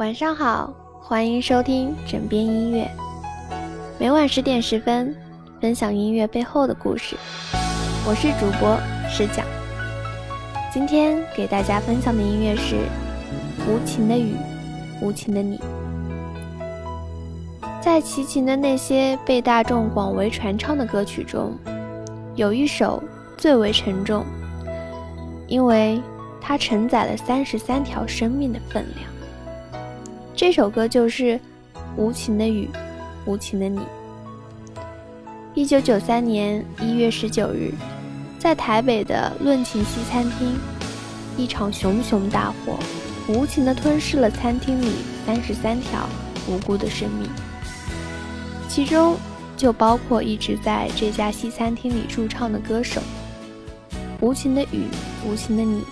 [0.00, 2.90] 晚上好，欢迎收听枕边音乐。
[3.98, 5.14] 每晚十点十分，
[5.60, 7.18] 分享音乐背后的故事。
[8.08, 8.78] 我是主播
[9.10, 9.44] 石讲。
[10.72, 12.76] 今天给大家分享的音乐是
[13.68, 14.36] 《无情的雨，
[15.02, 15.58] 无情的你》。
[17.82, 21.52] 在齐秦的那些被大众广为传唱的歌曲中，
[22.36, 23.02] 有一首
[23.36, 24.24] 最为沉重，
[25.46, 26.00] 因为
[26.40, 29.19] 它承载了三十三条生命的分量。
[30.40, 31.34] 这首歌就是
[31.98, 32.66] 《无情的雨，
[33.26, 33.78] 无情的你》。
[35.54, 37.74] 一九九三年一月十九日，
[38.38, 40.56] 在台北的论情西餐厅，
[41.36, 42.78] 一场熊熊大火
[43.28, 44.94] 无情地吞噬了餐厅里
[45.26, 46.08] 三十三条
[46.48, 47.28] 无辜的生命。
[48.66, 49.18] 其中
[49.58, 53.02] 就包括一直在这家西餐厅里驻唱的歌手。
[54.22, 54.86] 无情的雨，
[55.28, 55.82] 无情的你，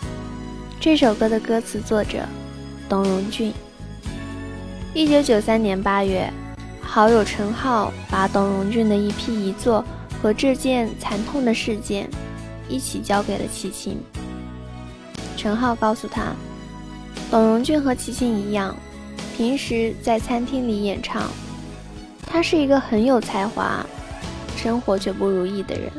[0.81, 2.21] 这首歌的歌词作者
[2.89, 3.53] 董荣俊。
[4.99, 6.29] 一九九三年八月，
[6.81, 9.85] 好友陈浩把董荣俊的一批遗作
[10.21, 12.11] 和这件惨痛的事件
[12.69, 13.97] 一起交给了齐秦。
[15.37, 16.33] 陈浩告诉他，
[17.31, 18.75] 董荣俊和齐秦一样，
[19.37, 21.31] 平时在餐厅里演唱。
[22.27, 23.87] 他是一个很有才华，
[24.57, 25.93] 生活却不如意的人。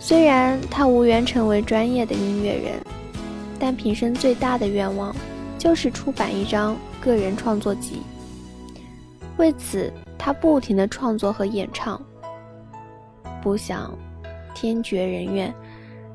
[0.00, 2.80] 虽然他无缘成为专业的音乐人，
[3.58, 5.14] 但平生最大的愿望
[5.58, 6.74] 就是出版一张
[7.04, 8.00] 个人创作集。
[9.36, 12.00] 为此，他不停的创作和演唱。
[13.42, 13.92] 不想，
[14.54, 15.52] 天绝人愿，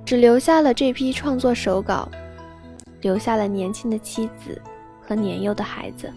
[0.04, 2.10] 只留下了这批创作手稿，
[3.02, 4.60] 留下了年轻的妻子
[5.00, 6.12] 和年幼的孩子。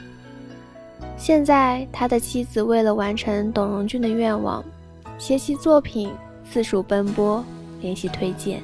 [1.19, 4.65] 现在，他的妻子为了完成董荣俊的愿望，
[5.19, 6.11] 学习作品
[6.51, 7.45] 四处奔波，
[7.81, 8.63] 联系推荐。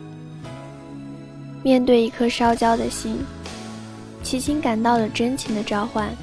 [1.63, 3.19] 面对一颗烧焦的心，
[4.29, 6.15] 齐秦感到了真情的召唤。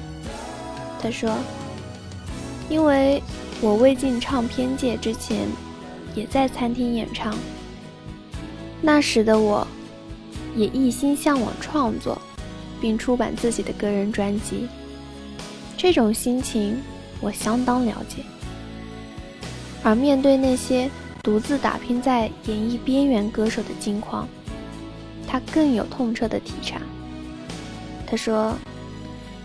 [1.02, 1.36] 他说
[2.70, 3.20] ：“因为
[3.60, 5.48] 我未进唱片界之前，
[6.14, 7.36] 也在餐厅演唱。
[8.80, 9.66] 那时的我，
[10.54, 12.16] 也一心向往创作，
[12.80, 14.68] 并出版自己的个人专辑。”
[15.76, 16.80] 这种心情
[17.20, 18.22] 我相当了解，
[19.82, 20.88] 而面对那些
[21.24, 24.28] 独自打拼在演艺边缘歌手的境况，
[25.26, 26.80] 他更有痛彻的体察。
[28.06, 28.56] 他说：“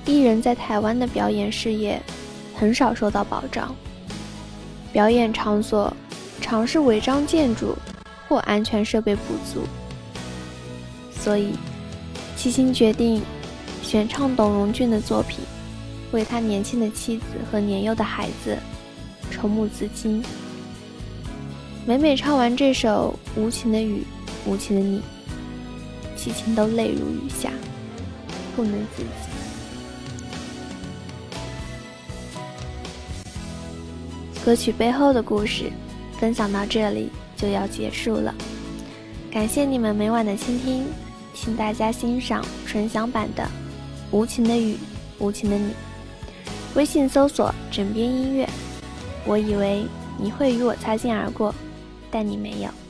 [0.05, 2.01] 艺人在台湾的表演事业
[2.55, 3.75] 很少受到保障，
[4.93, 5.91] 表演场所
[6.39, 7.75] 常是违章建筑
[8.27, 9.63] 或安全设备不足，
[11.11, 11.53] 所以
[12.37, 13.21] 齐秦决定
[13.81, 15.39] 选唱董荣俊的作品。”
[16.11, 18.57] 为他年轻的妻子和年幼的孩子
[19.31, 20.21] 筹募资金。
[21.85, 24.03] 每每唱完这首《无情的雨，
[24.45, 24.99] 无情的你》，
[26.17, 27.49] 齐秦都泪如雨下，
[28.55, 29.09] 不能自己。
[34.43, 35.71] 歌曲背后的故事
[36.19, 38.33] 分享到这里就要结束了，
[39.31, 40.85] 感谢你们每晚的倾听，
[41.35, 43.43] 请大家欣赏纯享版的
[44.09, 44.77] 《无情的雨，
[45.19, 45.69] 无情的你》。
[46.73, 48.49] 微信搜索“枕边音乐”，
[49.27, 49.85] 我以为
[50.17, 51.53] 你会与我擦肩而过，
[52.09, 52.80] 但你没有。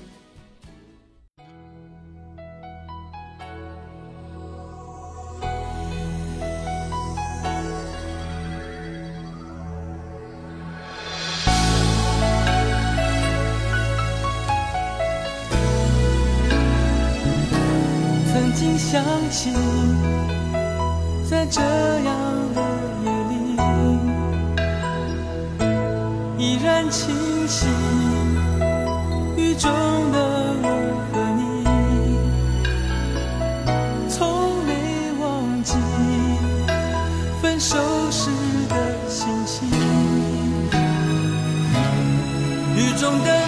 [18.92, 19.50] 想起，
[21.24, 22.14] 在这样
[22.54, 22.62] 的
[23.06, 23.34] 夜里。
[26.38, 27.16] 依然清
[27.48, 27.68] 晰，
[29.38, 29.72] 雨中
[30.12, 30.20] 的
[30.62, 30.68] 我
[31.14, 31.64] 和你，
[34.10, 34.20] 从
[34.66, 34.70] 没
[35.22, 35.74] 忘记
[37.42, 37.78] 分手
[38.12, 38.30] 时
[38.68, 38.76] 的
[39.08, 39.70] 心情。
[42.76, 43.41] 雨中的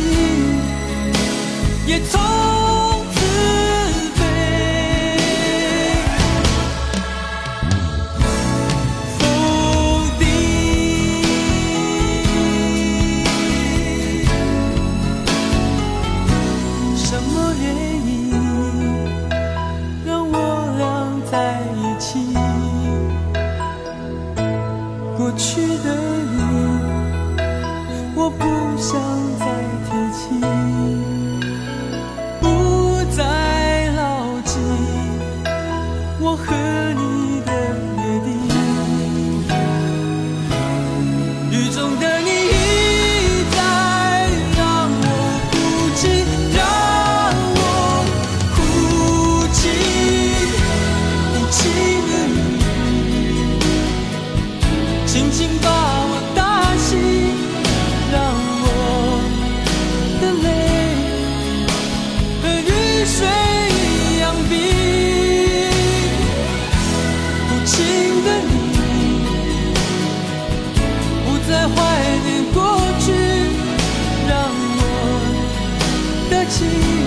[0.00, 0.08] 你。
[1.86, 2.20] 也从
[3.12, 3.16] 此
[4.14, 4.20] 飞。
[9.18, 9.20] 否
[10.18, 10.22] 定。
[16.96, 17.64] 什么原
[18.06, 18.10] 因
[20.06, 20.34] 让我
[20.78, 20.80] 俩
[21.30, 21.32] 在
[21.76, 22.08] 一起？
[25.16, 25.86] 过去的
[26.32, 26.36] 你，
[28.16, 28.42] 我不
[28.80, 28.98] 想
[29.38, 29.69] 再。
[32.40, 32.44] 不
[33.16, 34.58] 再牢记
[36.20, 36.52] 我和
[36.94, 37.09] 你
[76.60, 76.99] see.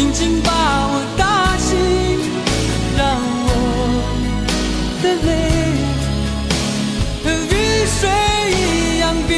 [0.00, 0.50] 轻轻把
[0.86, 1.76] 我打醒，
[2.96, 3.48] 让我
[5.02, 5.28] 的泪
[7.22, 7.54] 和雨
[7.84, 8.00] 水
[8.50, 9.30] 一样冰。